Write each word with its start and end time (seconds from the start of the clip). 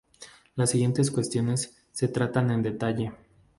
Las 0.55 0.71
siguientes 0.71 1.11
cuestiones 1.11 1.77
se 1.91 2.07
tratan 2.07 2.49
en 2.49 2.63
detalle. 2.63 3.11